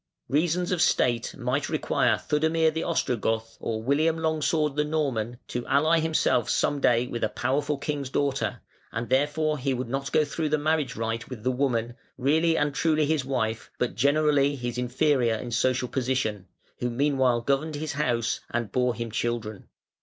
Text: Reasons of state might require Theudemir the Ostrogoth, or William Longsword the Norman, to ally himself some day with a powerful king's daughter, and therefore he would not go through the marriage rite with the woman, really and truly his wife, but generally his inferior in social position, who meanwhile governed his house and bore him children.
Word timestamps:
Reasons 0.29 0.71
of 0.71 0.81
state 0.81 1.37
might 1.37 1.69
require 1.69 2.17
Theudemir 2.17 2.71
the 2.71 2.81
Ostrogoth, 2.81 3.55
or 3.59 3.83
William 3.83 4.17
Longsword 4.17 4.75
the 4.75 4.83
Norman, 4.83 5.37
to 5.49 5.63
ally 5.67 5.99
himself 5.99 6.49
some 6.49 6.79
day 6.81 7.05
with 7.05 7.23
a 7.23 7.29
powerful 7.29 7.77
king's 7.77 8.09
daughter, 8.09 8.61
and 8.91 9.09
therefore 9.09 9.59
he 9.59 9.75
would 9.75 9.89
not 9.89 10.11
go 10.11 10.25
through 10.25 10.49
the 10.49 10.57
marriage 10.57 10.95
rite 10.95 11.29
with 11.29 11.43
the 11.43 11.51
woman, 11.51 11.95
really 12.17 12.57
and 12.57 12.73
truly 12.73 13.05
his 13.05 13.23
wife, 13.23 13.69
but 13.77 13.93
generally 13.93 14.55
his 14.55 14.79
inferior 14.79 15.35
in 15.35 15.51
social 15.51 15.87
position, 15.87 16.47
who 16.79 16.89
meanwhile 16.89 17.41
governed 17.41 17.75
his 17.75 17.93
house 17.93 18.39
and 18.49 18.71
bore 18.71 18.95
him 18.95 19.11
children. 19.11 19.67